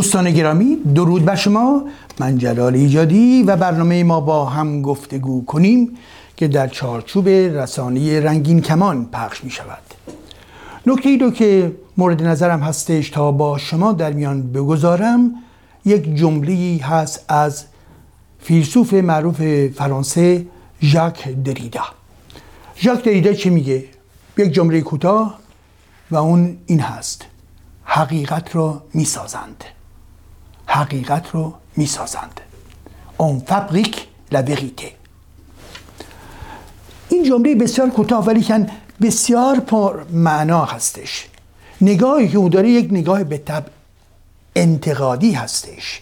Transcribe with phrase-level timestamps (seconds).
[0.00, 1.84] دوستان گرامی درود بر شما.
[2.18, 5.98] من جلال ایجادی و برنامه ما با هم گفتگو کنیم
[6.36, 9.82] که در چارچوب رسانه رنگین کمان پخش می شود.
[10.86, 15.34] نکته ای که مورد نظرم هستش تا با شما در میان بگذارم
[15.84, 17.64] یک جمله هست از
[18.38, 20.46] فیلسوف معروف فرانسه
[20.82, 21.84] ژاک دریدا.
[22.76, 23.84] ژاک دریدا چی میگه؟
[24.38, 25.38] یک جمله کوتاه
[26.10, 27.26] و اون این هست
[27.84, 29.64] حقیقت رو می‌سازند.
[30.70, 32.40] حقیقت رو می‌سازند.
[33.16, 34.92] اون فبریک لا وریته
[37.08, 38.66] این جمله بسیار کوتاه ولی کن
[39.02, 41.26] بسیار پر معنا هستش.
[41.80, 43.64] نگاهی که او داره یک نگاه به طب
[44.56, 46.00] انتقادی هستش.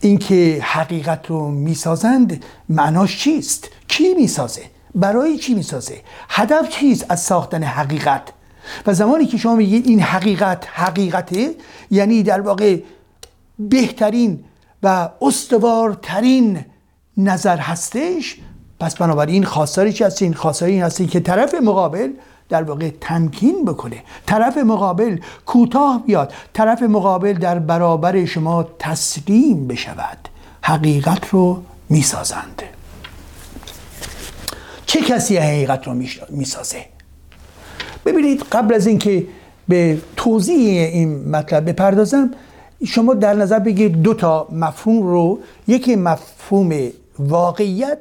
[0.00, 4.62] اینکه حقیقت رو می‌سازند معناش چیست؟ کی می‌سازه؟
[4.94, 8.22] برای چی می‌سازه؟ هدف چیست از ساختن حقیقت؟
[8.86, 11.54] و زمانی که شما میگید این حقیقت حقیقته
[11.90, 12.78] یعنی در واقع
[13.58, 14.44] بهترین
[14.82, 16.64] و استوارترین
[17.16, 18.36] نظر هستش.
[18.80, 22.10] پس بنابراین خواستاری چی هست این خواستاری این هستی که طرف مقابل
[22.48, 24.02] در واقع تمکین بکنه.
[24.26, 26.32] طرف مقابل کوتاه بیاد.
[26.52, 30.18] طرف مقابل در برابر شما تسلیم بشود.
[30.62, 32.62] حقیقت رو می‌سازند.
[34.86, 35.94] چه کسی حقیقت رو
[36.30, 36.84] می‌سازه؟
[38.06, 39.26] ببینید قبل از اینکه
[39.68, 42.30] به توضیح این مطلب بپردازم
[42.84, 45.38] شما در نظر بگیرید دو تا مفهوم رو
[45.68, 47.98] یکی مفهوم واقعیت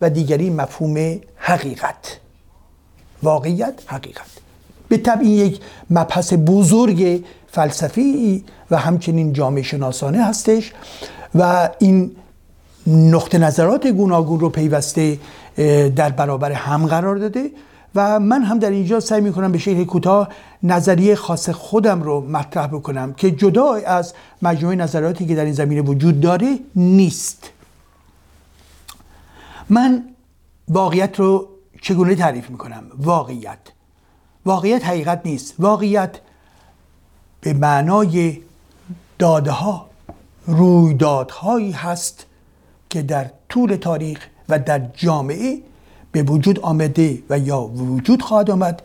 [0.00, 2.18] و دیگری مفهوم حقیقت.
[3.22, 4.26] واقعیت حقیقت.
[4.88, 5.60] به طب این یک
[5.90, 10.72] مبحث بزرگ فلسفی و همچنین جامعه شناسانه هستش
[11.34, 12.16] و این
[12.86, 15.18] نقطه نظرات گوناگون رو پیوسته
[15.96, 17.50] در برابر هم قرار داده.
[17.96, 20.28] و من هم در اینجا سعی می کنم به شکل کوتاه
[20.62, 25.82] نظریه خاص خودم رو مطرح بکنم که جدا از مجموعه نظراتی که در این زمینه
[25.82, 27.50] وجود داره نیست.
[29.68, 30.04] من
[30.68, 31.48] واقعیت رو
[31.82, 33.58] چگونه تعریف می‌کنم؟ واقعیت.
[34.44, 35.54] واقعیت حقیقت نیست.
[35.58, 36.20] واقعیت
[37.40, 38.38] به معنای
[39.18, 39.86] داده ها
[40.46, 42.26] رویدادهایی هست
[42.90, 45.62] که در طول تاریخ و در جامعه
[46.12, 48.82] به وجود آمده و یا وجود خواهد آمد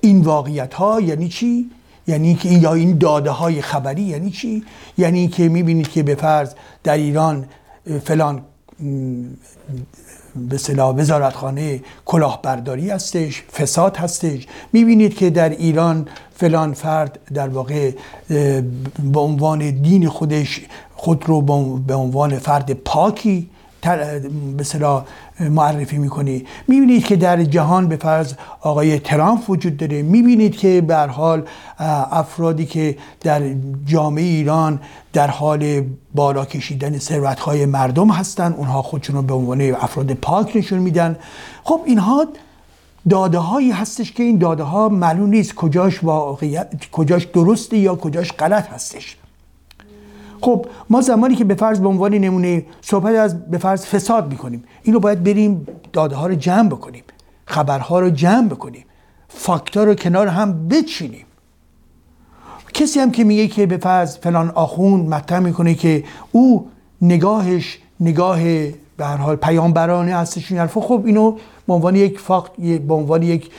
[0.00, 1.70] این واقعیت ها یعنی چی؟
[2.06, 4.64] یعنی که یا این داده های خبری یعنی چی؟
[4.98, 7.44] یعنی که می‌بینید که به فرض در ایران
[8.04, 8.42] فلان
[10.36, 17.90] به صلاح وزارتخانه کلاهبرداری هستش فساد هستش می‌بینید که در ایران فلان فرد در واقع
[19.12, 20.60] به عنوان دین خودش
[20.94, 21.40] خود رو
[21.78, 23.50] به عنوان فرد پاکی
[23.82, 25.02] به
[25.40, 26.44] معرفی می‌کنی.
[26.68, 30.02] می‌بینید که در جهان به فرض آقای ترامپ وجود داره.
[30.02, 31.42] می‌بینید که به حال
[32.10, 33.42] افرادی که در
[33.86, 34.80] جامعه ایران
[35.12, 35.82] در حال
[36.14, 41.16] بالا کشیدن ثروتهای مردم هستن اونها خودشون رو به عنوان افراد پاک نشون میدن.
[41.64, 42.26] خب اینها
[43.10, 48.32] داده هایی هستش که این داده ها معلوم نیست کجاش واقعیت کجاش درسته یا کجاش
[48.32, 49.16] غلط هستش.
[50.42, 54.64] خب ما زمانی که به فرض به عنوان نمونه صحبت از به فرض فساد می‌کنیم
[54.82, 57.04] اینو باید بریم داده ها رو جمع بکنیم
[57.46, 58.84] خبرها رو جمع بکنیم
[59.28, 61.24] فاکتور رو کنار هم بچینیم.
[62.74, 66.68] کسی هم که میگه که به فرض فلان آخون مطرح می‌کنه که او
[67.02, 68.42] نگاهش نگاه
[68.96, 71.36] به هر حال پیامبرانه هستش این خب اینو
[71.66, 72.52] به عنوان یک فاکت
[72.88, 73.50] به عنوان یک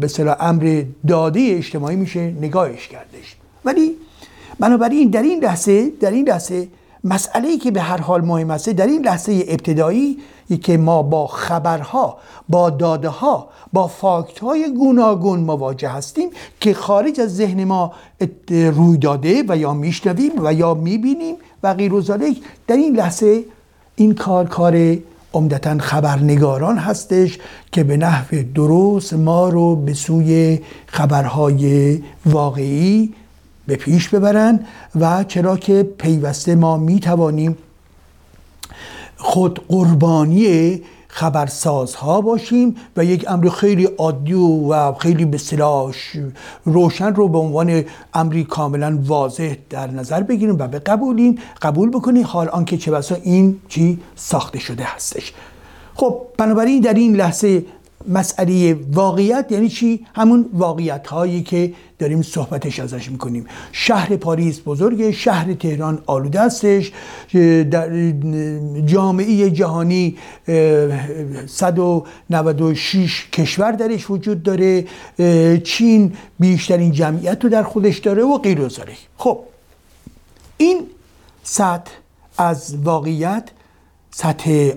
[0.00, 3.36] به امر داده اجتماعی میشه نگاهش کردش.
[3.64, 3.96] ولی
[4.60, 6.68] بنابراین در این لحظه در این لحظه
[7.04, 10.18] مسئله ای که به هر حال مهم است در این لحظه ابتدایی
[10.62, 12.18] که ما با خبرها
[12.48, 16.30] با داده ها با فاکت های گوناگون مواجه هستیم
[16.60, 17.92] که خارج از ذهن ما
[18.50, 22.00] روی داده و یا میشنویم و یا می‌بینیم و غیر و
[22.66, 23.44] در این لحظه
[23.96, 24.98] این کار کار
[25.34, 27.38] عمدتا خبرنگاران هستش
[27.72, 33.14] که به نحو درست ما رو به سوی خبرهای واقعی
[33.68, 34.60] به پیش ببرن
[35.00, 37.56] و چرا که پیوسته ما می توانیم
[39.16, 45.38] خود قربانی خبرسازها باشیم و یک امر خیلی عادی و خیلی به
[46.64, 47.84] روشن رو به عنوان
[48.14, 52.26] امری کاملا واضح در نظر بگیریم و به قبولیم قبول بکنیم.
[52.26, 55.32] حال آنکه چه بسا این چی ساخته شده هستش.
[55.94, 57.64] خب بنابراین در این لحظه
[58.08, 63.46] مسئله واقعیت یعنی چی؟ همون واقعیت هایی که داریم صحبتش ازش می‌کنیم.
[63.72, 66.92] شهر پاریس بزرگه شهر تهران آلوده هستش
[67.70, 68.10] در
[68.86, 70.16] جامعه جهانی
[71.46, 74.84] 196 کشور درش وجود داره
[75.64, 78.68] چین بیشترین جمعیت رو در خودش داره و غیر
[79.16, 79.38] خب
[80.56, 80.80] این
[81.42, 81.90] سطح
[82.38, 83.48] از واقعیت
[84.10, 84.70] سطح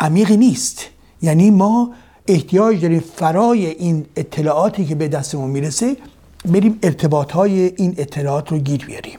[0.00, 0.84] عمیقی نیست.
[1.22, 1.92] یعنی ما
[2.28, 5.96] احتیاج داریم فرای این اطلاعاتی که به دستمون می‌رسه
[6.44, 9.18] بریم ارتباط های این اطلاعات رو گیر بیاریم.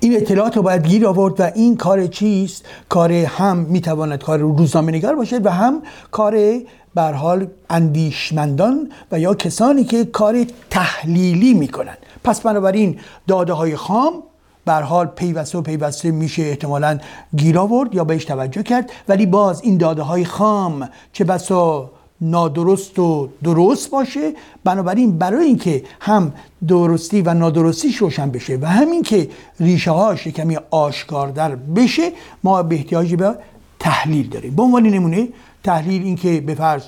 [0.00, 4.92] این اطلاعات رو باید گیر آورد و این کار چیست؟ کار هم می‌تواند کار روزنامه
[4.92, 6.60] نگار باشد و هم کار
[6.94, 14.22] بر حال اندیشمندان و یا کسانی که کار تحلیلی می‌کنن پس بنابراین داده های خام
[14.64, 16.98] بر حال پیوسته و پیوسته میشه احتمالا
[17.36, 18.90] گیر آورد یا بهش توجه کرد.
[19.08, 21.90] ولی باز این داده های خام چه بسا
[22.20, 24.32] نادرست و درست باشه
[24.64, 26.32] بنابراین برای اینکه هم
[26.68, 29.28] درستی و نادرستیش روشن بشه و همین که
[29.60, 32.12] ریشه هاش کمی آشکاردر بشه
[32.44, 33.34] ما به احتیاجی به
[33.78, 34.56] تحلیل داریم.
[34.56, 35.28] به عنوان نمونه
[35.64, 36.82] تحلیل اینکه به فرض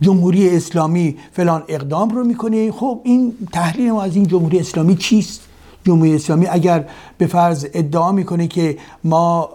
[0.00, 2.72] جمهوری اسلامی فلان اقدام رو می‌کنه.
[2.72, 5.47] خب این تحلیل ما از این جمهوری اسلامی چیست؟
[5.84, 6.84] جمهوری اسلامی اگر
[7.18, 9.50] به فرض ادعا می‌کنه که ما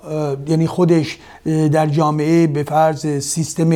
[0.47, 3.69] یعنی خودش در جامعه به فرض سیستم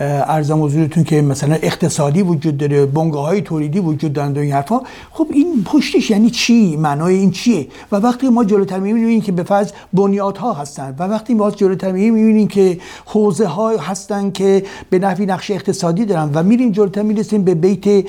[0.00, 4.80] ارزم حضورتون که مثلا اقتصادی وجود داره بنگاه های تولیدی وجود دارند و این حرفا.
[5.10, 9.42] خب این پشتش یعنی چی؟ معنای این چیه؟ و وقتی ما جلوتر می‌بینیم که به
[9.42, 15.26] فرض بنیادها هستند و وقتی ما جلوتر می‌بینیم که حوزه ها هستن که به نحوی
[15.26, 18.04] نقش اقتصادی دارن و میریم جلوتر می‌رسیم به بیت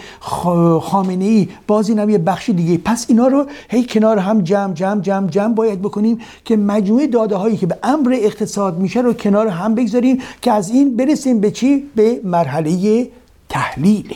[0.82, 2.78] خامنه ای باز این یه بخش دیگه.
[2.78, 7.36] پس اینا رو هی کنار هم جمع جمع جمع جمع باید بکنیم که مجموعه داده
[7.36, 11.52] هایی که به امر اقتصاد میشه رو کنار هم بگذاریم که از این برسیم به
[11.52, 13.08] چی؟ به مرحله
[13.50, 14.16] تحلیل.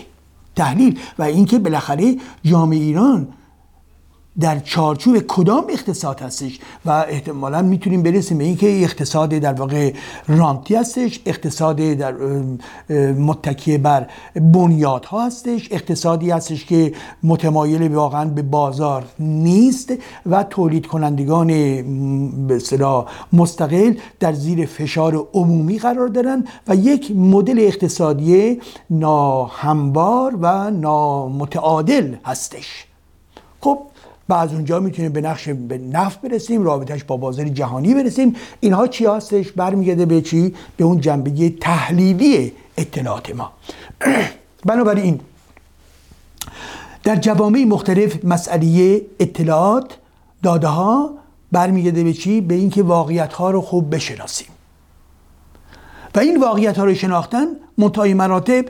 [0.56, 1.00] تحلیل.
[1.20, 3.28] و اینکه بالاخره جامعه ایران
[4.40, 9.94] در چارچوب کدام اقتصاد هستش و احتمالا می‌تونیم برسیم به اینکه اقتصاد در واقع
[10.28, 12.14] رانتی هستش اقتصاد در
[13.12, 16.94] متکی بر بنیادها هستش اقتصادی هستش که
[17.24, 19.94] متمایل واقعا به بازار نیست
[20.26, 21.48] و تولید کنندگان
[22.48, 22.62] به
[23.34, 32.86] مستقل در زیر فشار عمومی قرار دارن و یک مدل اقتصادی ناهموار و نامتعادل هستش.
[33.62, 33.80] خب
[34.30, 38.36] و از اونجا می‌تونیم به نقش به نفت برسیم رابطش با بازار جهانی برسیم.
[38.60, 43.52] اینها چی هستش؟ برمیگرده به چی؟ به اون جنبه تحلیلی اطلاعات ما.
[44.66, 45.20] بنابراین
[47.04, 49.98] در جوامع مختلف مسئله اطلاعات
[50.44, 51.14] داده ها
[51.52, 54.48] برمیگرده به چی؟ به اینکه واقعیت ها رو خوب بشناسیم.
[56.16, 57.46] و این واقعیت ها رو شناختن
[57.78, 58.66] منتهای مراتب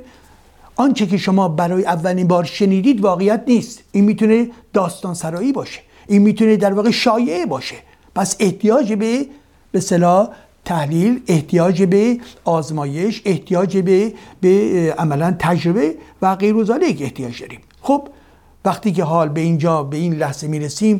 [0.75, 3.83] آنچه که شما برای اولین بار شنیدید واقعیت نیست.
[3.91, 5.79] این می‌تونه داستان سرایی باشه.
[6.07, 7.75] این می‌تونه در واقع شایعه باشه.
[8.15, 9.25] پس احتیاج به
[9.71, 10.29] به صلاح
[10.65, 17.59] تحلیل احتیاج به آزمایش احتیاج به به عملا تجربه و غیر ذالک احتیاج داریم.
[17.81, 18.07] خب
[18.65, 20.99] وقتی که حال به اینجا به این لحظه می‌رسیم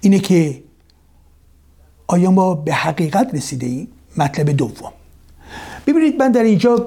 [0.00, 0.62] اینه که
[2.06, 4.92] آیا ما به حقیقت رسیده ایم مطلب دوم.
[5.86, 6.86] ببینید من در اینجا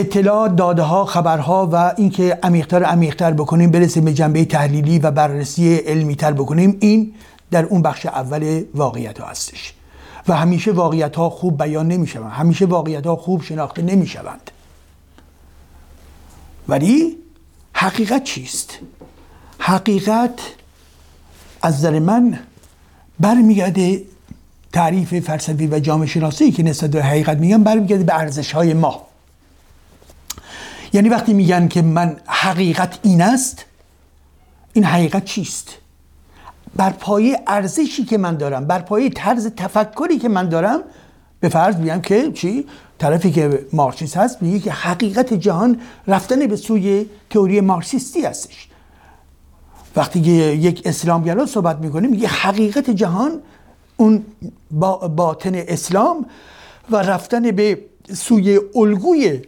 [0.00, 5.76] اطلاع داده ها خبرها و اینکه عمیقتر عمیقتر بکنیم برسیم به جنبه تحلیلی و بررسی
[5.76, 7.14] علمی تر بکنیم این
[7.50, 9.74] در اون بخش اول واقعیت ها هستش.
[10.28, 14.50] و همیشه واقعیت ها خوب بیان نمی شوند همیشه واقعیت ها خوب شناخته نمی شوند
[16.68, 17.16] ولی
[17.72, 18.78] حقیقت چیست؟
[19.58, 20.40] حقیقت
[21.62, 22.38] از نظر من
[23.20, 24.02] برمیگرده
[24.72, 29.09] تعریف فلسفی و جامعه شناسی که نسبت به حقیقت میگم برمیگرده به ارزش های ما.
[30.92, 33.64] یعنی وقتی میگن که من حقیقت این است
[34.72, 35.68] این حقیقت چیست؟
[36.76, 40.80] بر پایه ارزشی که من دارم بر پایه طرز تفکری که من دارم
[41.40, 42.66] به فرض میگم که چی؟
[42.98, 48.68] طرفی که مارکسیست هست میگه که حقیقت جهان رفتن به سوی تئوری مارکسیستی هستش.
[49.96, 53.42] وقتی که یک اسلامگرا صحبت می‌کنه میگه حقیقت جهان
[53.96, 54.24] اون
[55.16, 56.26] باطن اسلام
[56.90, 57.78] و رفتن به
[58.14, 59.42] سوی الگوی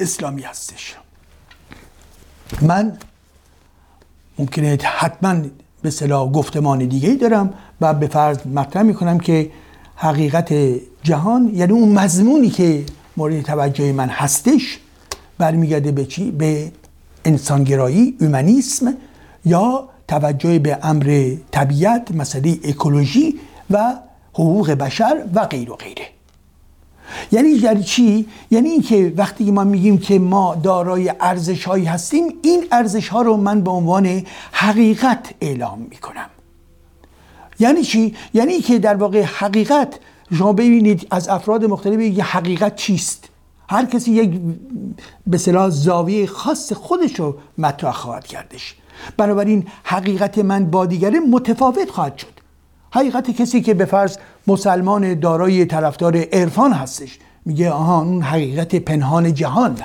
[0.00, 0.96] اسلامی هستش
[2.62, 2.98] من
[4.38, 5.36] ممکنه حتما
[5.82, 9.50] به صلاح گفتمان دیگه دارم و به فرض مطرح می‌کنم که
[9.96, 10.54] حقیقت
[11.02, 12.84] جهان یعنی اون مضمونی که
[13.16, 14.78] مورد توجه من هستش
[15.38, 16.72] برمیگرده به چی؟ به
[17.24, 18.94] انسانگرایی اومانیسم
[19.44, 23.40] یا توجه به امر طبیعت مسئله اکولوژی
[23.70, 23.94] و
[24.32, 26.17] حقوق بشر و غیر و غیره
[27.32, 32.64] یعنی یعنی چی؟ یعنی اینکه وقتی ما میگیم که ما دارای ارزش هایی هستیم این
[32.72, 34.22] ارزش ها رو من به عنوان
[34.52, 36.30] حقیقت اعلام می‌کنم.
[37.60, 39.98] یعنی چی؟ یعنی که در واقع حقیقت
[40.32, 43.28] شما ببینید از افراد مختلف یه حقیقت چیست.
[43.68, 44.40] هر کسی یک
[45.26, 45.38] به
[45.68, 48.74] زاویه خاص خودش رو مطرح خواهد کردش.
[49.16, 52.37] بنابراین حقیقت من با دیگری متفاوت خواهد شد.
[52.90, 54.16] حقیقت کسی که به فرض
[54.46, 59.76] مسلمان دارای طرفدار عرفان هستش میگه آها اون حقیقت پنهان جهان.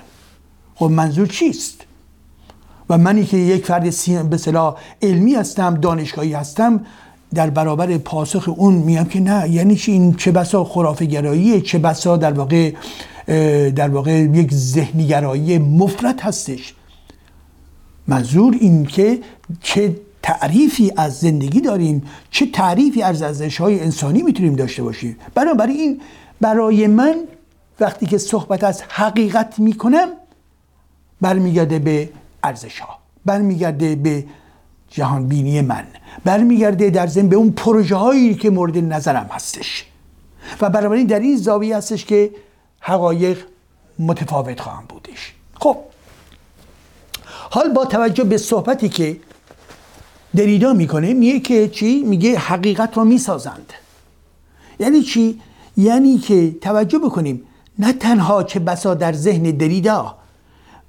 [0.76, 1.82] خب منظور چیست؟
[2.90, 3.84] و منی که یک فرد
[4.30, 6.86] به صلاح علمی هستم دانشگاهی هستم
[7.34, 11.80] در برابر پاسخ اون میگم که نه یعنی چی؟ این چه بسا خرافه گراییه چه
[11.80, 12.74] بسا در واقع
[13.70, 16.74] در واقع یک ذهنی گرایی مفرد هستش.
[18.08, 19.20] منظور این که
[19.62, 25.18] چه تعریفی از زندگی داریم چه تعریفی از ارزش های انسانی می‌تونیم داشته باشیم.
[25.68, 26.02] این
[26.42, 27.16] برای من
[27.80, 30.08] وقتی که صحبت از حقیقت می‌کنم
[31.22, 32.10] برمیگرده به
[32.44, 34.26] ارزش ها برمیگرده به
[34.90, 35.88] جهان بینی من
[36.24, 39.86] برمیگرده در ضمن به اون پروژه هایی که مورد نظرم هستش.
[40.62, 42.32] و بنابراین در این زاویه هستش که
[42.80, 43.38] حقایق
[44.00, 45.34] متفاوت خواهم بودش.
[45.60, 45.78] خب
[47.50, 49.18] حال با توجه به صحبتی که
[50.36, 53.74] دریدا می‌کنه میگه که چی؟ میگه حقیقت رو می‌سازند.
[54.80, 55.40] یعنی چی؟
[55.78, 57.42] یعنی که توجه بکنیم
[57.80, 60.16] نه تنها چه بسا در ذهن دریدا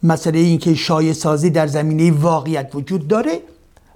[0.03, 3.41] مسئله این که شایع سازی در زمینه واقعیت وجود داره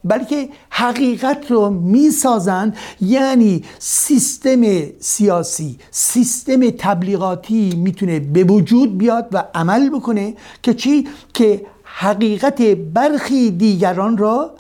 [0.05, 2.77] بلکه حقیقت رو می‌سازند.
[3.01, 4.63] یعنی سیستم
[5.01, 13.51] سیاسی سیستم تبلیغاتی می‌تونه به وجود بیاد و عمل بکنه که چی؟ که حقیقت برخی
[13.51, 14.55] دیگران را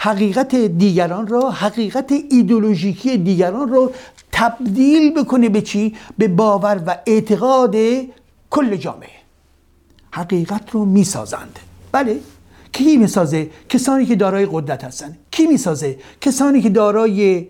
[0.00, 3.90] حقیقت دیگران را حقیقت ایدولوژیکی دیگران را
[4.32, 7.76] تبدیل بکنه به چی؟ به باور و اعتقاد
[8.50, 9.18] کل جامعه.
[10.10, 11.58] حقیقت رو می‌سازند.
[11.92, 12.20] بله.
[12.72, 15.16] کی می‌سازه؟ کسانی که دارای قدرت هستن.
[15.30, 17.46] کی می‌سازه؟ کسانی که دارای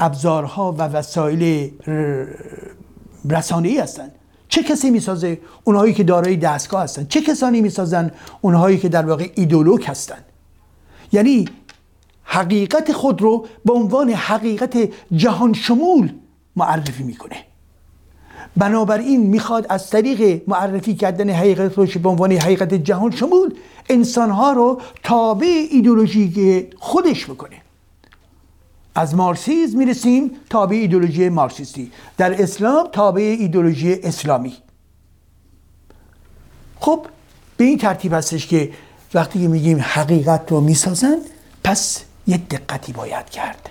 [0.00, 1.70] ابزارها و وسایل
[3.30, 4.10] رسانه‌ای هستن.
[4.48, 7.06] چه کسی می‌سازه؟ اونهایی که دارای دستگاه هستن.
[7.08, 8.10] چه کسانی می‌سازن؟
[8.40, 10.18] اونهایی که در واقع ایدولوگ هستن.
[11.12, 11.44] یعنی
[12.24, 16.12] حقیقت خود رو به عنوان حقیقت جهان شمول
[16.56, 17.36] معرفی می‌کنه.
[18.56, 23.54] بنابراین می‌خواد از طریق معرفی کردن حقیقت خودش به عنوان حقیقت جهان شمول
[23.88, 27.56] انسانها رو تابع ایدولوژی خودش بکنه.
[28.94, 31.92] از مارسیز می‌رسیم تابع ایدولوژی مارکسیستی.
[32.16, 34.56] در اسلام تابع ایدولوژی اسلامی.
[36.80, 37.06] خب
[37.56, 38.70] به این ترتیب هستش که
[39.14, 41.16] وقتی که میگیم حقیقت رو می‌سازن
[41.64, 43.70] پس یه دقتی باید کرد.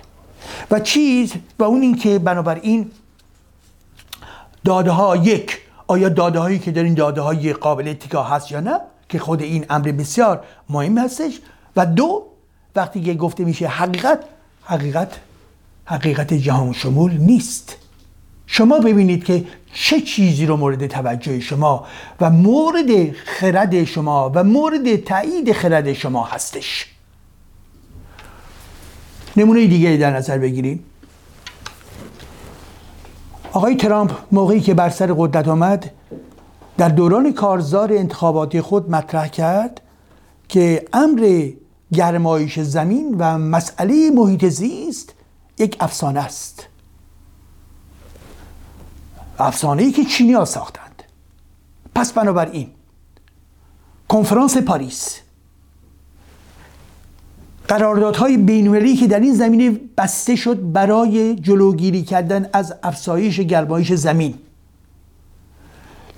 [0.70, 2.90] و چیز و اون این که بنابراین
[4.64, 8.60] داده ها یک آیا داده هایی که در این داده های قابل اتکا هست یا
[8.60, 11.40] نه؟ که خود این امر بسیار مهم هستش.
[11.76, 12.26] و دو
[12.76, 14.20] وقتی که گفته میشه حقیقت
[14.64, 15.20] حقیقت
[15.84, 17.76] حقیقت جهان شمول نیست.
[18.46, 21.86] شما ببینید که چه چیزی رو مورد توجه شما
[22.20, 26.86] و مورد خرد شما و مورد تایید خرد شما هستش؟
[29.36, 30.84] نمونه دیگه در نظر بگیریم.
[33.52, 35.90] آقای ترامپ موقعی که بر سر قدرت آمد
[36.78, 39.80] در دوران کارزار انتخاباتی خود مطرح کرد
[40.48, 41.50] که امر
[41.92, 45.14] گرمایش زمین و مسئله محیط زیست
[45.58, 46.69] یک افسانه است.
[49.42, 51.02] افسانه ای که چینی ها ساختند.
[51.94, 52.68] پس بنابراین
[54.08, 55.20] کنفرانس پاریس
[57.68, 64.34] قراردادهای بین‌المللی که در این زمینه بسته شد برای جلوگیری کردن از افزایش گرمایش زمین.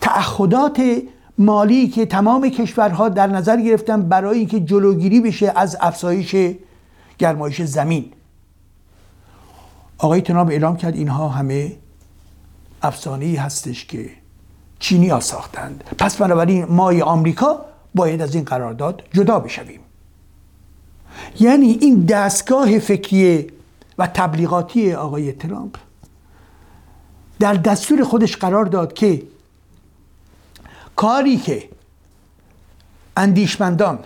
[0.00, 0.83] تعهدات
[1.38, 6.37] مالی که تمام کشورها در نظر گرفتن برای اینکه جلوگیری بشه از افزایش
[7.19, 8.12] گرمایش زمین.
[9.99, 11.73] آقای ترامپ اعلام کرد اینها همه
[12.82, 14.10] افسانه هستش که
[14.78, 15.84] چینی ها ساختند.
[15.98, 19.80] پس بنابراین ما آمریکا باید از این قرارداد جدا بشویم.
[21.40, 23.46] یعنی این دستگاه فکری
[23.98, 25.76] و تبلیغاتی آقای ترامپ
[27.38, 29.22] در دستور خودش قرار داد که
[30.96, 31.68] کاری که
[33.16, 33.98] اندیشمندان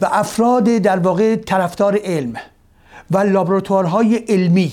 [0.00, 2.34] و افراد در واقع طرفدار علم
[3.10, 4.72] و لابراتوارهای علمی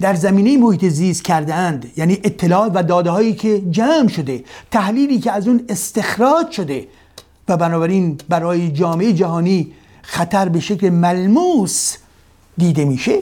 [0.00, 5.18] در زمینه محیط زیست کرده اند یعنی اطلاعات و داده هایی که جمع شده تحلیلی
[5.18, 6.88] که از اون استخراج شده
[7.48, 9.72] و بنابراین برای جامعه جهانی
[10.02, 11.96] خطر به شکل ملموس
[12.58, 13.18] دیده میشه.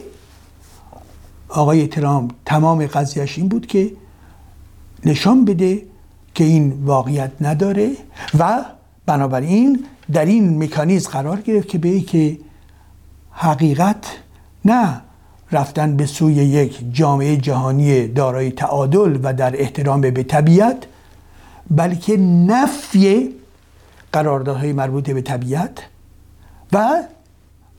[1.49, 3.91] آقای ترامپ تمام قضیهش این بود که
[5.05, 5.81] نشان بده
[6.35, 7.91] که این واقعیت نداره
[8.39, 8.65] و
[9.05, 12.37] بنابراین در این مکانیزم قرار گرفت که به که
[13.31, 14.05] حقیقت
[14.65, 15.01] نه.
[15.51, 20.77] رفتن به سوی یک جامعه جهانی دارای تعادل و در احترام به طبیعت
[21.71, 23.35] بلکه نفی
[24.13, 25.83] قراردادهای مربوط به طبیعت
[26.73, 27.03] و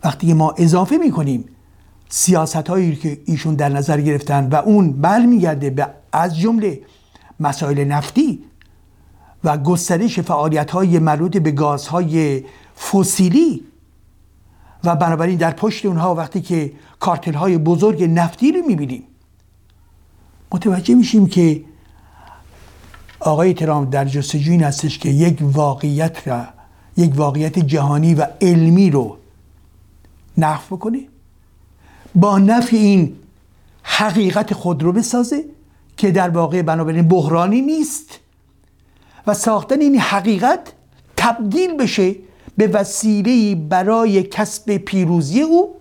[0.05, 1.45] وقتی ما اضافه می‌کنیم
[2.09, 6.81] سیاست هایی که ایشون در نظر گرفتن و اون برمیگرده به از جمله
[7.41, 8.45] مسائل نفتی
[9.45, 12.45] و گسترش فعالیت های مربوط به گازهای
[12.93, 13.65] فسیلی
[14.85, 19.03] و بنابراین در پشت اونها وقتی که کارتل های بزرگ نفتی رو می‌بینیم
[20.53, 21.65] متوجه میشیم که
[23.21, 26.45] آقای ترامپ در جستجوی این هستش که یک واقعیت را
[26.97, 29.17] یک واقعیت جهانی و علمی رو
[30.39, 31.01] نفع بکنه
[32.15, 33.17] با نفی این
[33.83, 35.45] حقیقت خود رو بسازه
[35.97, 38.21] که در واقع بنابراین بحرانی نیست
[39.27, 40.73] و ساختن این حقیقت
[41.17, 42.15] تبدیل بشه
[42.57, 45.77] به وسیله برای کسب پیروزی او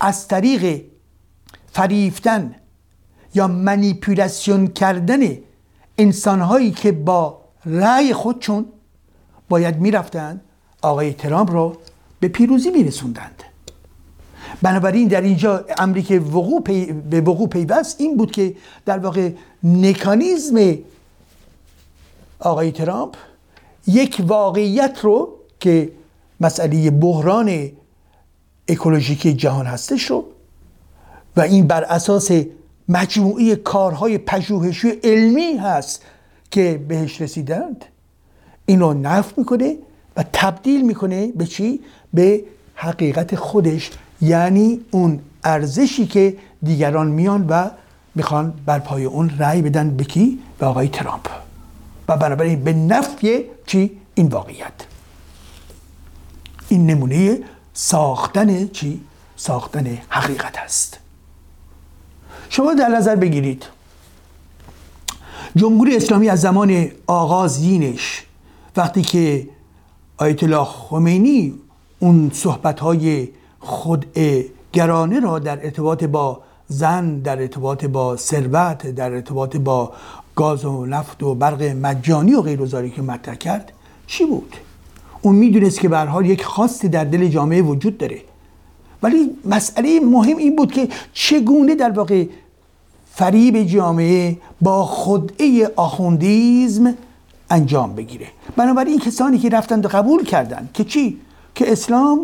[0.00, 0.82] از طریق
[1.72, 2.54] فریفتن
[3.34, 5.20] یا منیپولاسیون کردن
[5.98, 8.66] انسانهایی که با رأی خودشون
[9.48, 10.40] باید می‌رفتند
[10.82, 11.76] آقای ترامپ رو
[12.20, 13.42] به پیروزی میرسوندند.
[14.62, 16.62] بنابراین در اینجا امری که وقوع
[17.10, 19.30] به وقوع پیوست این بود که در واقع
[19.62, 20.78] مکانیزم
[22.38, 23.14] آقای ترامپ
[23.86, 25.90] یک واقعیت رو که
[26.40, 27.70] مسئله بحران
[28.68, 30.24] اکولوژیکی جهان هستش رو
[31.36, 32.30] و این بر اساس
[32.88, 36.02] مجموعی کارهای پژوهشی علمی هست
[36.50, 37.84] که بهش رسیدند
[38.66, 39.76] اینو نفت می‌کنه
[40.16, 41.80] و تبدیل می‌کنه به چی؟
[42.14, 47.70] به حقیقت خودش یعنی اون ارزشی که دیگران میان و
[48.14, 51.28] می‌خوان بر پای اون رأی بدن به کی؟ به آقای ترامپ
[52.08, 54.95] و بنابراین به نفی چی؟ این واقعیت
[56.68, 57.38] این نمونه
[57.74, 59.00] ساختن چی؟
[59.36, 60.98] ساختن حقیقت است.
[62.48, 63.64] شما در نظر بگیرید.
[65.56, 68.24] جمهوری اسلامی از زمان آغاز دینش
[68.76, 69.48] وقتی که
[70.16, 71.54] آیت الله خمینی
[71.98, 73.28] اون صحبت های
[73.60, 74.06] خود
[74.72, 79.92] گرانه را در ارتباط با زن در ارتباط با ثروت در ارتباط با
[80.34, 83.72] گاز و نفت و برق مجانی و غیر که مطرح کرد
[84.06, 84.56] چی بود؟
[85.22, 88.20] اون می‌دونست که به حال یک خواستی در دل جامعه وجود داره.
[89.02, 92.24] ولی مسئله مهم این بود که چگونه در واقع
[93.10, 96.94] فریب جامعه با خدعه آخوندیزم
[97.50, 98.26] انجام بگیره.
[98.56, 101.18] بنابراین کسانی که رفتند و قبول کردند که چی؟
[101.54, 102.22] که اسلام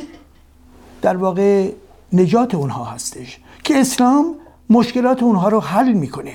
[1.02, 1.70] در واقع
[2.12, 3.38] نجات اونها هستش.
[3.64, 4.34] که اسلام
[4.70, 6.34] مشکلات اونها رو حل می‌کنه.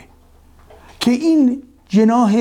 [1.00, 2.32] که این جناه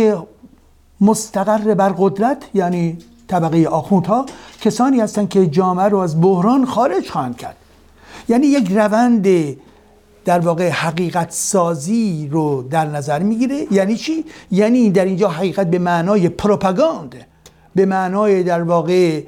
[1.00, 4.26] مستقر بر قدرت یعنی طبقه آخوندها
[4.60, 7.56] کسانی هستند که جامعه رو از بحران خارج خواهند کرد.
[8.28, 9.26] یعنی یک روند
[10.24, 13.66] در واقع حقیقت سازی رو در نظر می‌گیره.
[13.70, 17.14] یعنی چی؟ یعنی در اینجا حقیقت به معنای پروپاگاند
[17.74, 19.22] به معنای در واقع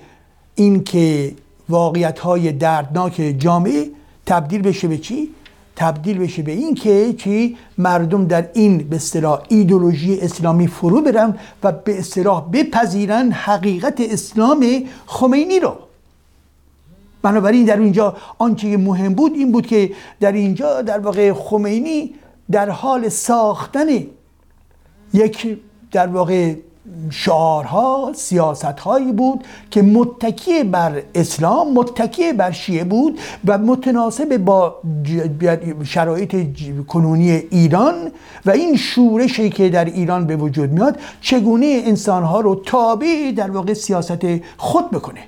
[0.54, 1.34] این که
[1.68, 3.90] واقعیت های دردناک جامعه
[4.26, 5.30] تبدیل بشه به چی؟
[5.79, 11.38] تبدیل بشه به این که چی؟ مردم در این به اصطلاح ایدولوژی اسلامی فرو برن
[11.62, 14.67] و به اصطلاح بپذیرن حقیقت اسلام
[15.07, 15.77] خمینی رو.
[17.23, 22.14] بنابراین در اینجا آنچه مهم بود این بود که در اینجا در واقع خمینی
[22.51, 23.87] در حال ساختن
[25.14, 25.59] یک
[25.93, 26.55] در واقع
[27.11, 34.77] شعارها سیاست هایی بود که متکی بر اسلام متکی بر شیعه بود و متناسب با
[35.85, 36.37] شرایط
[36.88, 37.94] کنونی ایران
[38.46, 43.51] و این شورشی که در ایران به وجود میاد چگونه انسان ها رو تابع در
[43.51, 45.20] واقع سیاست خود بکنه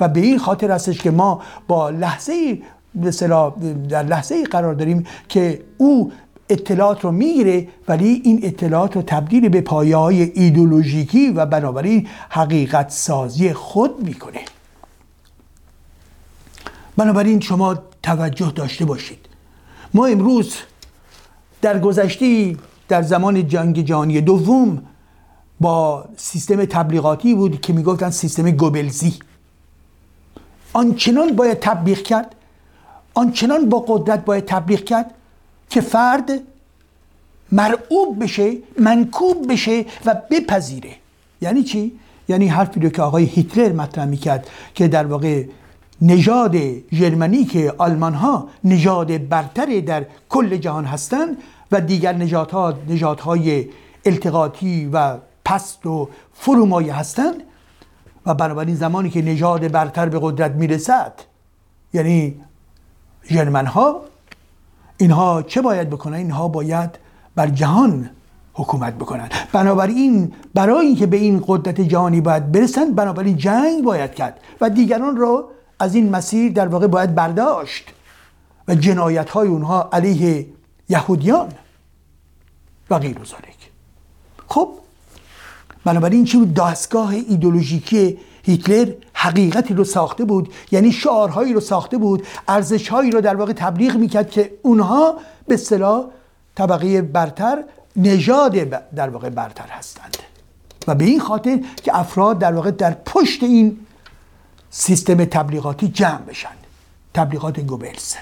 [0.00, 2.58] و به این خاطر هستش که ما با لحظه
[3.88, 6.12] در لحظه قرار داریم که او
[6.48, 12.90] اطلاعات رو می‌گیره ولی این اطلاعات رو تبدیل به پایه های ایدولوژیکی و بنابراین حقیقت
[12.90, 14.40] سازی خود می‌کنه.
[16.96, 19.18] بنابراین شما توجه داشته باشید.
[19.94, 20.54] ما امروز
[21.62, 22.56] در گذشته
[22.88, 24.82] در زمان جنگ جهانی دوم
[25.60, 29.14] با سیستم تبلیغاتی بود که می‌گفتن سیستم گوبلزی.
[30.72, 32.34] آنچنان باید تبلیغ کرد
[33.14, 35.14] آنچنان با قدرت باید تبلیغ کرد
[35.70, 36.30] که فرد
[37.52, 40.90] مرعوب بشه منکوب بشه و بپذیره
[41.40, 41.92] یعنی چی؟
[42.28, 45.44] یعنی حرفی رو که آقای هیتلر مطرح می‌کرد که در واقع
[46.02, 46.56] نژاد
[46.92, 51.36] ژرمنی که آلمان ها نژاد برتر در کل جهان هستند
[51.72, 53.68] و دیگر نژادها نژادهای
[54.04, 57.42] التقاطی و پست و فرومایه هستند
[58.26, 61.12] و بنابراین زمانی که نژاد برتر به قدرت می‌رسد
[61.94, 62.40] یعنی
[63.30, 64.00] ژرمن ها
[64.98, 66.90] اینها چه باید بکنن؟ اینها باید
[67.34, 68.10] بر جهان
[68.54, 69.28] حکومت بکنن.
[69.52, 75.16] بنابراین برای اینکه به این قدرت جهانی باید برسن بنابراین جنگ باید کرد و دیگران
[75.16, 77.84] رو از این مسیر در واقع باید برداشت
[78.68, 80.46] و جنایت های اونها علیه
[80.88, 81.48] یهودیان
[82.90, 83.18] و غیر
[84.48, 84.68] خب
[85.84, 90.52] بنابراین چی بود؟ دستگاه ایدولوژیکی هیتلر حقیقتی رو ساخته بود.
[90.70, 92.26] یعنی شعارهایی رو ساخته بود.
[92.48, 95.14] ارزشهایی رو در واقع تبلیغ می‌کرد که اونها
[95.48, 96.04] به صلاح
[96.54, 97.64] طبقه برتر
[97.96, 98.54] نژاد
[98.94, 100.16] در واقع برتر هستند.
[100.86, 103.78] و به این خاطر که افراد در واقع در پشت این
[104.70, 106.56] سیستم تبلیغاتی جمع بشن.
[107.14, 108.14] تبلیغات گوبلز.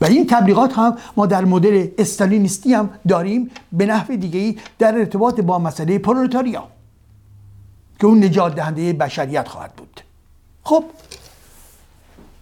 [0.00, 3.50] و این تبلیغات هم ما در مدل استالینیستی هم داریم.
[3.72, 6.68] به نحو دیگه ای در ارتباط با مسئله پرولتاریا.
[8.00, 10.00] که اون نجات دهنده بشریت خواهد بود.
[10.64, 10.84] خب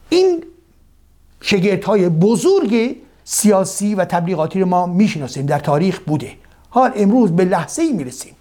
[0.09, 0.45] این
[1.41, 6.33] شگرت های بزرگ سیاسی و تبلیغاتی رو ما می‌شناسیم در تاریخ بوده.
[6.71, 8.35] حال امروز به لحظه ای می‌رسیم.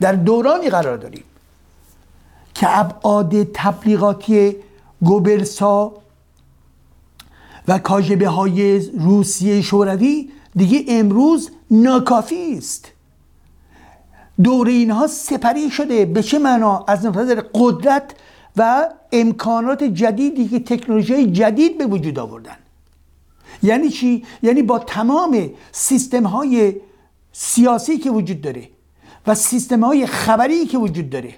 [0.00, 1.24] در دورانی قرار داریم
[2.54, 4.56] که ابعاد تبلیغاتی
[5.02, 5.92] گوبلسا
[7.68, 12.91] و کاجبه های روسیه شوروی دیگه امروز ناکافی است.
[14.42, 18.14] دور اینها سپری شده به چه معنا؟ از نظر قدرت
[18.56, 22.56] و امکانات جدیدی که تکنولوژی جدید به وجود آوردن.
[23.62, 26.76] یعنی چی؟ یعنی با تمام سیستم های
[27.32, 28.68] سیاسی که وجود داره
[29.26, 31.34] و سیستم های خبری که وجود داره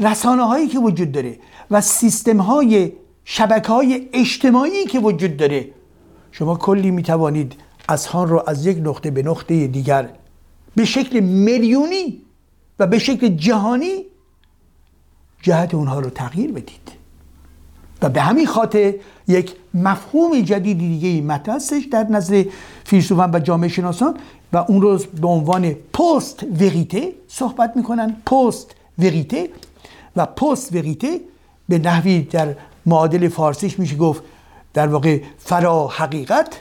[0.00, 1.38] رسانه هایی که وجود داره
[1.70, 2.92] و سیستم های
[3.24, 5.68] شبکه های اجتماعی که وجود داره
[6.32, 7.54] شما کلی می توانید
[7.88, 10.10] اذهان رو از یک نقطه به نقطه دیگر
[10.76, 12.22] به شکل میلیونی
[12.78, 14.04] و به شکل جهانی
[15.42, 16.92] جهت اونها رو تغییر بدید.
[18.02, 18.94] و به همین خاطر
[19.28, 22.44] یک مفهوم جدید دیگه ای هستش در نظر
[22.84, 24.16] فیلسوفان و جامعه شناسان
[24.52, 28.16] و اون روز به عنوان پست وریته صحبت می‌کنن.
[28.26, 29.50] پست وریته
[30.16, 31.20] و پست وریته
[31.68, 32.54] به نحوی در
[32.86, 34.22] معادل فارسیش میشه گفت
[34.74, 36.60] در واقع فرا حقیقت.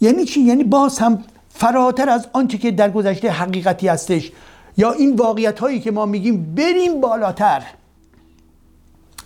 [0.00, 4.32] یعنی چی؟ یعنی باز هم فراتر از آنچه که در گذشته حقیقتی هستش.
[4.76, 7.62] یا این واقعیت هایی که ما میگیم بریم بالاتر.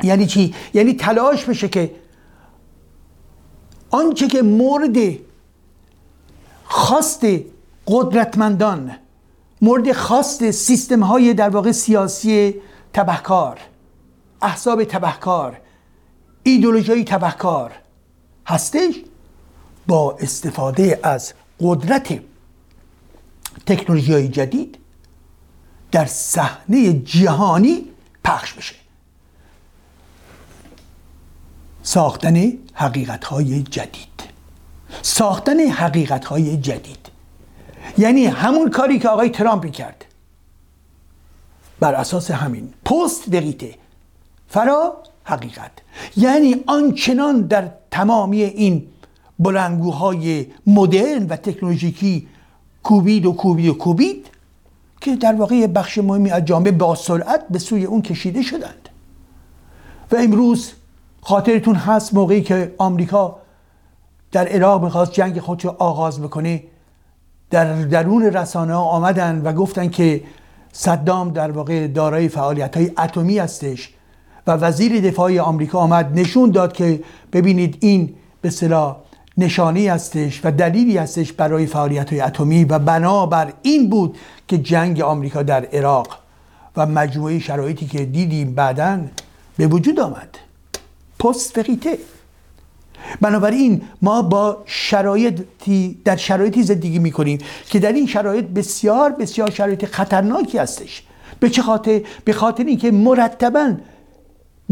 [0.02, 1.90] یعنی چی؟ یعنی تلاش بشه که
[3.90, 4.96] آنچه که مورد
[6.64, 7.26] خواست
[7.86, 8.90] قدرتمندان
[9.62, 12.54] مورد خواست سیستم های در واقع سیاسی
[12.92, 13.58] تبهکار
[14.42, 15.60] احزاب تبهکار
[16.42, 17.72] ایدولوژی تبهکار
[18.46, 18.94] هستش
[19.86, 22.20] با استفاده از قدرت
[23.66, 24.78] تکنولوژی های جدید
[25.92, 27.84] در صحنه جهانی
[28.24, 28.74] پخش بشه.
[31.82, 34.08] ساختن حقیقت های جدید.
[35.02, 37.08] ساختن حقیقت های جدید.
[37.98, 40.04] یعنی همون کاری که آقای ترامپ کرد.
[41.80, 43.74] بر اساس همین پست دقیقه.
[44.48, 45.70] فرا حقیقت.
[46.16, 48.88] یعنی آنچنان در تمامی این
[49.38, 52.28] بلنگوهای مدرن و تکنولوژیکی
[52.82, 54.26] کوبید و کوبید و کوبید
[55.00, 58.88] که در واقع بخش مهمی از جامعه با سرعت به سوی اون کشیده شدند.
[60.12, 60.72] و امروز
[61.20, 63.36] خاطرتون هست موقعی که آمریکا
[64.32, 66.62] در عراق می‌خواست جنگ خودش رو آغاز بکنه.
[67.50, 70.22] در درون رسانه ها آمدن و گفتن که
[70.72, 73.94] صدام در واقع دارای فعالیت های اتمی هستش
[74.46, 77.00] و وزیر دفاع آمریکا آمد نشون داد که
[77.32, 78.96] ببینید این به صلاح
[79.38, 84.16] نشانی هستش و دلیلی هستش برای فعالیت های اتمی و بنابر این بود
[84.48, 86.18] که جنگ آمریکا در عراق
[86.76, 89.00] و مجموعه شرایطی که دیدیم بعدا
[89.56, 90.38] به وجود آمد.
[91.18, 91.98] پست فقیته
[93.20, 99.84] بنابراین ما با شرایطی در شرایطی زندگی می‌کنیم که در این شرایط بسیار بسیار شرایط
[99.84, 101.02] خطرناکی هستش.
[101.40, 103.74] به چه خاطر؟ به خاطر اینکه مرتبا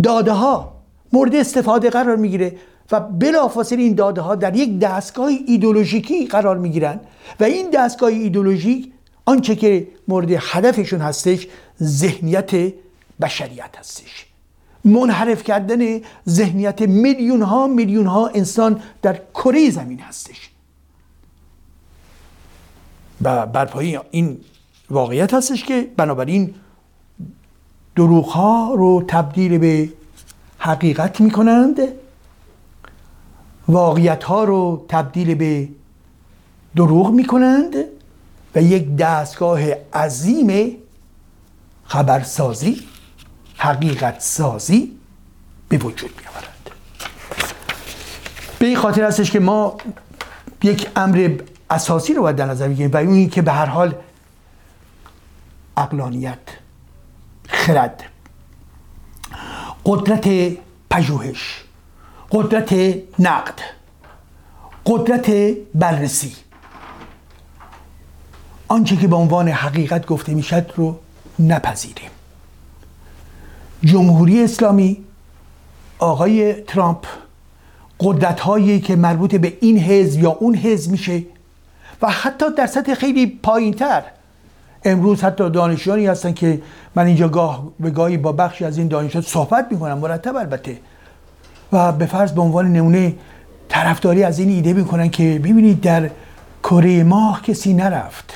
[0.03, 0.73] داده ها
[1.13, 2.57] مورد استفاده قرار می‌گیره
[2.90, 7.01] و بلافاصله این داده ها در یک دستگاه ایدولوژیکی قرار می‌گیرن
[7.40, 8.92] و این دستگاه ایدولوژیک
[9.25, 11.46] آنچه که مورد هدفشون هستش
[11.83, 12.72] ذهنیت
[13.20, 14.27] بشریت هستش.
[14.85, 20.51] منحرف کردن ذهنیت میلیون ها میلیون ها انسان در کره زمین هستش.
[23.22, 24.40] و برپایی این
[24.90, 26.55] واقعیت هستش که بنابراین
[27.96, 29.88] دروغ ها رو تبدیل به
[30.59, 31.81] حقیقت می کنند
[33.69, 35.69] واقعیت ها رو تبدیل به
[36.77, 37.77] دروغ می کنند
[38.55, 39.61] و یک دستگاه
[39.95, 40.77] عظیم
[41.85, 42.83] خبرسازی
[43.57, 44.93] حقیقت سازی
[45.69, 46.71] به وجود می آورند
[48.59, 49.77] به این خاطر هستش که ما
[50.63, 51.39] یک امر
[51.71, 53.95] اساسی رو باید در نظر بگیریم و اون که به هر حال
[55.77, 56.39] اقلانیت
[57.49, 58.05] خرد.
[59.85, 60.29] قدرت
[60.91, 61.66] پژوهش.
[62.31, 62.75] قدرت
[63.19, 63.55] نقد
[64.87, 65.31] قدرت
[65.75, 66.33] بررسی.
[68.69, 70.99] آنچه که به عنوان حقیقت گفته می‌شد رو
[71.39, 72.11] نپذیریم.
[73.85, 75.05] جمهوری اسلامی
[75.99, 77.07] آقای ترامپ
[78.01, 81.23] قدرت هایی که مربوط به این حزب یا اون حزب میشه
[82.03, 84.03] و حتی در سطح خیلی پایین تر
[84.85, 86.62] امروز حتی دانشجویانی هستن که
[86.95, 90.79] من اینجا گاه به گاهی با بخشی از این دانشجو صحبت می‌کنم مرتب البته.
[91.77, 93.15] و به فرض به عنوان نمونه
[93.69, 96.11] طرفداری از این ایده می‌کنن که ببینید در
[96.62, 98.33] کره ماه کسی نرفت.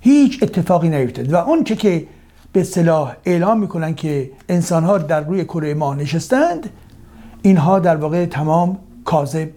[0.00, 2.06] هیچ اتفاقی نیفتاد و اونچه که
[2.52, 6.70] به صلاح اعلام می‌کنن که انسان ها در روی کره ماه نشستند
[7.42, 9.48] اینها در واقع تمام کاذب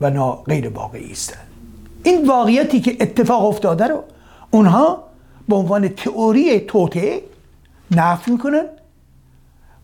[0.00, 1.38] و نا غیر واقعی است
[2.02, 4.04] این واقعیتی که اتفاق افتاده رو
[4.50, 5.04] اونها
[5.48, 7.22] به عنوان تئوری توته
[7.90, 8.64] نفی می‌کنن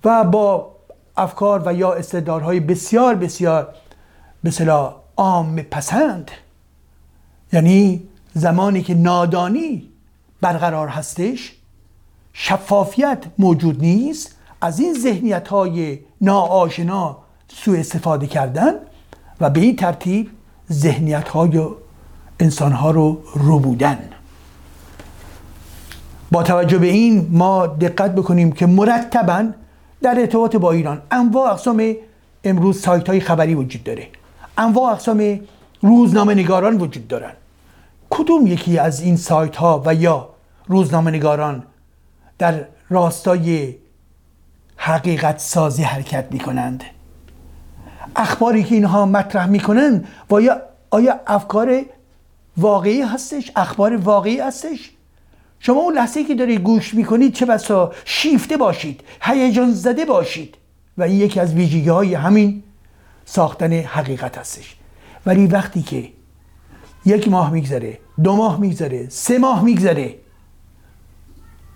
[0.05, 0.78] و با
[1.19, 3.75] افکار و یا استدارهای بسیار بسیار
[4.43, 6.31] به صلاح عام پسند.
[7.53, 8.03] یعنی
[8.35, 9.89] زمانی که نادانی
[10.41, 11.53] برقرار هستش
[12.33, 17.17] شفافیت موجود نیست از این ذهنیت های ناآشنا
[17.49, 18.73] سوء استفاده کردن
[19.41, 20.31] و به این ترتیب
[20.73, 21.67] ذهنیت های
[22.41, 23.99] انسان ها رو رو بودن.
[26.31, 29.49] با توجه به این ما دقت بکنیم که مرتبا
[30.03, 31.03] در ارتباط با ایران.
[31.11, 31.97] انواع اقسام
[32.45, 34.09] امروز سایت های خبری وجود داره.
[34.59, 35.41] انواع اقسام
[35.83, 37.33] روزنامه نگاران وجود دارن.
[38.11, 40.29] کدوم یکی از این سایت ها و یا
[40.67, 41.63] روزنامه نگاران
[42.39, 43.75] در راستای
[44.77, 46.85] حقیقت سازی حرکت می کنند
[48.17, 51.85] اخباری که اینها مطرح می‌کنن و یا آیا افکار
[52.57, 54.91] واقعی هستش؟ اخبار واقعی هستش؟
[55.61, 60.55] شما اون لحظه که دارید گوش می‌کنید چه بسا شیفته باشید هیجان زده باشید.
[60.99, 62.63] و این یکی از ویژگی های همین
[63.25, 64.77] ساختن حقیقت هستش.
[65.27, 66.09] ولی وقتی که
[67.07, 70.15] یک ماه میگذره دو ماه میگذره سه ماه میگذره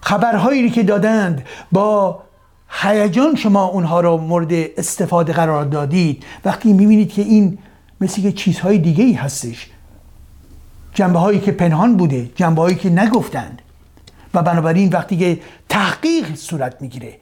[0.00, 2.22] خبرهایی که دادند با
[2.68, 7.58] هیجان شما اونها رو مورد استفاده قرار دادید وقتی می‌بینید که این
[8.00, 9.70] مثل که چیزهای دیگه ای هستش.
[10.94, 13.62] جنبه هایی که پنهان بوده جنبه هایی که نگفتند.
[14.34, 17.18] و بنابراین وقتی که تحقیق صورت می‌گیره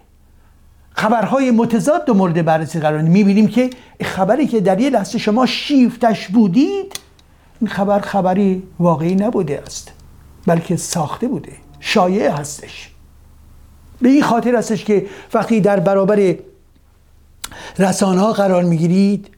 [0.93, 3.71] خبرهای متضاد و مورد بررسی قرار می‌بینیم که
[4.03, 7.01] خبری که در یه لحظه شما شیفتش بودید
[7.61, 9.93] این خبر خبری واقعی نبوده است
[10.47, 12.91] بلکه ساخته بوده شایع هستش.
[14.01, 16.35] به این خاطر هستش که وقتی در برابر
[17.79, 19.29] رسانه ها قرار می‌گیرید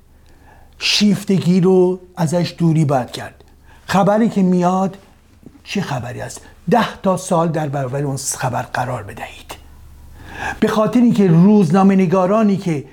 [0.79, 3.45] شیفتگی رو ازش دوری باید کرد.
[3.87, 4.97] خبری که میاد
[5.65, 9.57] چه خبری است؟ ده تا سال در برابر اون خبر قرار بدهید.
[10.61, 12.85] به خاطر اینکه روزنامه نگارانی که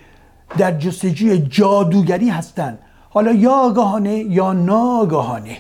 [0.58, 2.80] در جستجوی جادوگری هستند
[3.10, 5.58] حالا یا آگاهانه یا ناگاهانه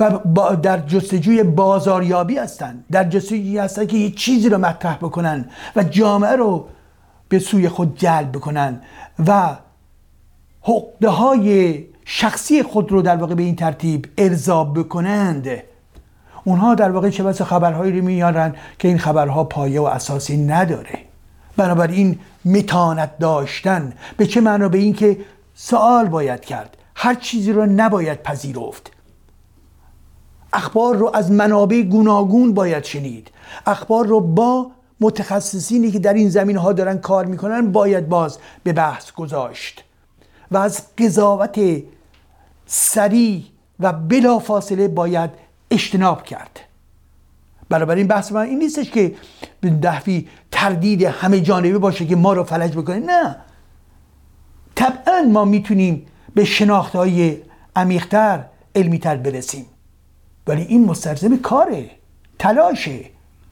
[0.00, 5.44] و در جستجوی بازاریابی هستند در جستجوی هستن که یه چیزی رو مطرح بکنن
[5.76, 6.68] و جامعه رو
[7.28, 8.80] به سوی خود جلب بکنن
[9.26, 9.56] و
[10.60, 15.48] حقده های شخصی خود رو در واقع به این ترتیب ارضاب بکنند.
[16.46, 20.98] اونها در واقع چه بس خبرهایی رو میارن که این خبرها پایه و اساسی نداره.
[21.56, 25.18] بنابراین متانت داشتن به چه معنا به این که
[25.54, 26.76] سوال باید کرد.
[26.94, 28.92] هر چیزی رو نباید پذیرفت.
[30.52, 33.30] اخبار رو از منابع گوناگون باید شنید.
[33.66, 38.72] اخبار رو با متخصصینی که در این زمین ها دارن کار می‌کنن باید باز به
[38.72, 39.84] بحث گذاشت.
[40.50, 41.60] و از قضاوت
[42.66, 43.44] سریع
[43.80, 46.60] و بلا فاصله باید اجتناب کرد.
[47.70, 49.14] این بحث من این نیستش که
[49.60, 52.98] به دفعی تردید همه جانبه باشه که ما رو فلج بکنه.
[52.98, 53.36] نه.
[54.74, 57.36] طبعا ما می‌تونیم به شناخت های
[57.76, 59.66] عمیقتر علمیتر برسیم.
[60.46, 61.90] ولی این مستلزم کاره.
[62.38, 63.00] تلاشه.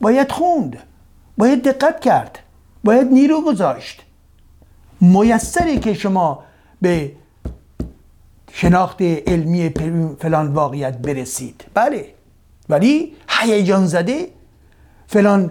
[0.01, 0.79] باید خوند.
[1.39, 2.39] باید دقت کرد.
[2.85, 4.03] باید نیرو گذاشت.
[5.01, 6.45] میسره که شما
[6.83, 7.13] به
[8.57, 9.71] شناخت علمی
[10.21, 11.65] فلان واقعیت برسید.
[11.75, 12.05] بله.
[12.69, 14.29] ولی هیجان زده
[15.07, 15.51] فلان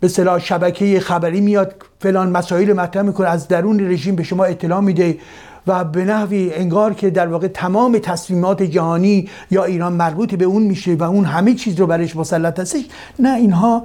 [0.00, 4.80] به صلاح شبکه خبری میاد فلان مسائل مطرح می‌کنه از درون رژیم به شما اطلاع
[4.80, 5.18] میده
[5.66, 10.62] و به نحوی انگار که در واقع تمام تصمیمات جهانی یا ایران مربوط به اون
[10.62, 12.84] میشه و اون همه چیز رو برش مسلط هستش.
[13.18, 13.84] نه اینها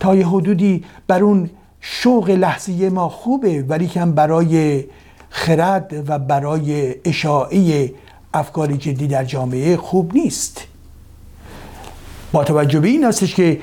[0.00, 4.84] تا یه حدودی بر اون شوق لحظه ما خوبه ولی که برای
[5.30, 7.92] خرد و برای اشاعه
[8.34, 10.64] افکار جدی در جامعه خوب نیست.
[12.32, 13.60] با توجه به این هستش که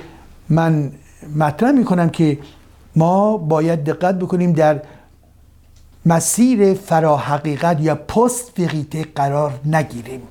[0.50, 0.92] من
[1.36, 2.38] مطرح می‌کنم که
[2.96, 4.82] ما باید دقت بکنیم در
[6.06, 10.22] مسیر فراحقیقت یا پست فقیته قرار نگیریم.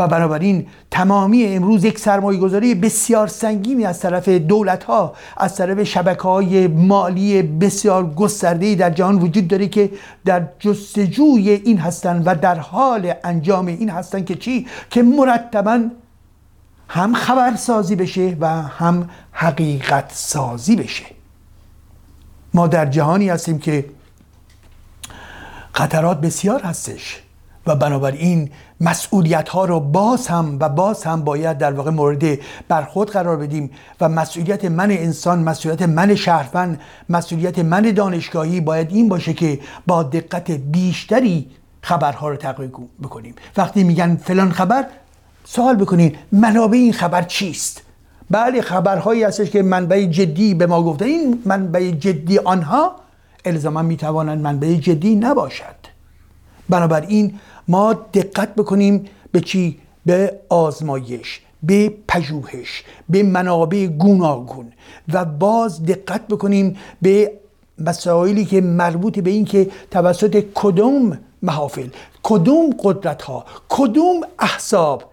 [0.00, 5.82] و بنابراین تمامی امروز یک سرمایه گذاری بسیار سنگینی از طرف دولت ها از طرف
[5.82, 9.90] شبکه های مالی بسیار گسترده در جهان وجود داره که
[10.24, 15.82] در جستجوی این هستند و در حال انجام این هستند که چی؟ که مرتبا
[16.88, 21.04] هم خبرسازی بشه و هم حقیقت سازی بشه
[22.54, 23.84] ما در جهانی هستیم که
[25.72, 27.22] خطرات بسیار هستش
[27.66, 32.38] و بنابراین مسئولیت ها رو باز هم و باز هم باید در واقع مورد
[32.68, 39.08] برخورد قرار بدیم و مسئولیت من انسان مسئولیت من شهروند مسئولیت من دانشگاهی باید این
[39.08, 41.46] باشه که با دقت بیشتری
[41.82, 42.70] خبرها رو تحقیق
[43.02, 43.34] بکنیم.
[43.56, 44.86] وقتی میگن فلان خبر
[45.44, 47.82] سوال بکنین منابع این خبر چیست؟
[48.30, 52.96] بله خبرهایی هستش که منبع جدی به ما گفته این منبع جدی آنها
[53.44, 55.80] الزاما می‌توانند منبع جدی نباشد.
[56.68, 64.72] بنابراین ما دقت بکنیم به چی؟ به آزمایش به پژوهش به منابع گوناگون.
[65.12, 67.32] و باز دقت بکنیم به
[67.78, 71.88] مسائلی که مربوط به این که توسط کدوم محافل
[72.22, 75.12] کدوم قدرت ها کدوم احزاب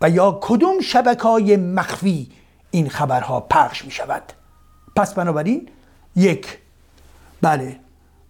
[0.00, 2.30] و یا کدوم شبکه های مخفی
[2.70, 4.22] این خبرها پخش می شود
[4.96, 5.68] پس بنابراین
[6.16, 6.58] یک
[7.42, 7.76] بله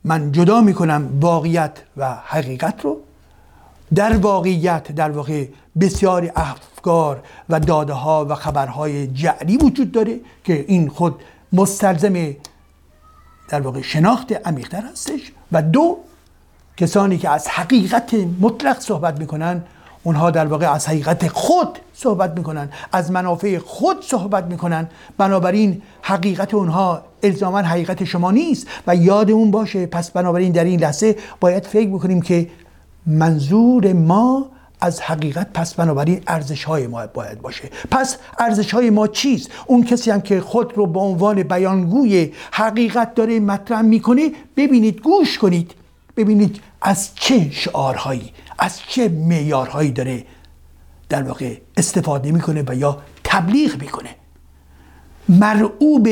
[0.05, 3.01] من جدا می کنم واقعیت و حقیقت رو.
[3.95, 5.47] در واقعیت در واقع
[5.81, 11.21] بسیاری افکار و داده ها و خبرهای جعلی وجود داره که این خود
[11.53, 12.35] مستلزم
[13.49, 15.33] در واقع شناخت عمیقتر هستش.
[15.53, 15.99] و دو
[16.77, 19.63] کسانی که از حقیقت مطلق صحبت می‌کنن
[20.05, 24.89] اونها در واقع از حقیقت خود صحبت می‌کنن از منافع خود صحبت می‌کنن.
[25.19, 29.87] بنابراین حقیقت اونها الزاما حقیقت شما نیست و یادمون باشه.
[29.87, 32.49] پس بنابراین در این لحظه باید فکر بکنیم که
[33.07, 34.47] منظور ما
[34.81, 37.71] از حقیقت پس بنابراین ارزش های ما باید باشه.
[37.91, 43.15] پس ارزش های ما چیست؟ اون کسی هم که خود رو به عنوان بیانگوی حقیقت
[43.15, 45.75] داره مطرح می‌کنه ببینید گوش کنید.
[46.17, 50.25] ببینید از چه شعارهایی از چه معیارهایی داره
[51.09, 54.15] در واقع استفاده می‌کنه و یا تبلیغ می‌کنه؟
[55.29, 56.09] مرعوب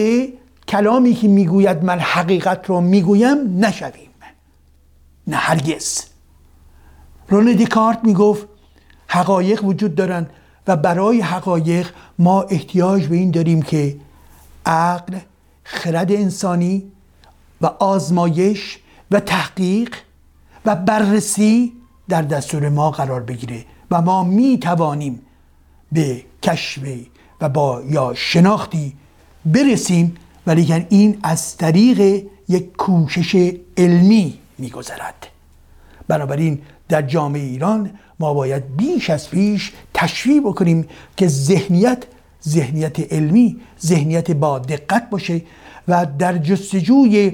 [0.68, 4.08] کلامی که می‌گوید من حقیقت رو می‌گویم نشویم.
[5.26, 6.02] نه هرگز.
[7.28, 8.46] رون دیکارت می‌گفت
[9.06, 10.30] حقایق وجود دارند
[10.66, 13.96] و برای حقایق ما احتیاج به این داریم که
[14.66, 15.18] عقل
[15.64, 16.92] خرد انسانی
[17.60, 18.78] و آزمایش
[19.10, 19.94] و تحقیق
[20.64, 21.72] و بررسی
[22.08, 25.22] در دستور ما قرار بگیره و ما می توانیم
[25.92, 26.78] به کشف
[27.40, 28.92] و با یا شناختی
[29.44, 35.26] برسیم ولی این از طریق یک کوشش علمی میگذرد.
[36.08, 42.04] بنابراین در جامعه ایران ما باید بیش از پیش تشویق بکنیم که ذهنیت
[42.48, 45.42] ذهنیت علمی ذهنیت با دقت باشه
[45.88, 47.32] و در جستجوی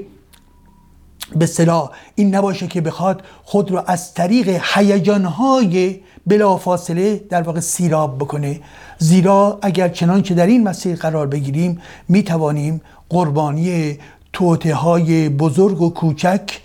[1.36, 1.90] به صلاح.
[2.14, 8.60] این نباشه که بخواد خود رو از طریق هیجانهای بلافاصله در واقع سیراب بکنه.
[8.98, 13.98] زیرا اگر چنانچه در این مسیر قرار بگیریم می توانیم قربانی
[14.32, 16.60] توته های بزرگ و کوچک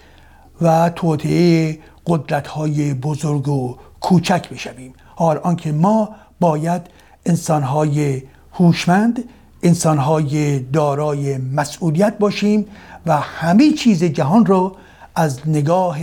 [0.62, 4.94] و توطعه قدرت های بزرگ و کوچک بشویم.
[5.16, 6.82] حال آنکه ما باید
[7.26, 8.22] انسان های
[8.54, 9.24] هوشمند
[9.64, 12.66] انسان های دارای مسئولیت باشیم
[13.06, 14.76] و همه چیز جهان رو
[15.16, 15.98] از نگاه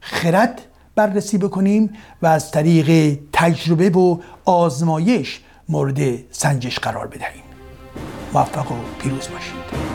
[0.00, 0.62] خرد
[0.94, 1.90] بررسی بکنیم
[2.22, 5.98] و از طریق تجربه و آزمایش مورد
[6.30, 7.42] سنجش قرار بدهیم.
[8.34, 9.93] موفق و پیروز باشید.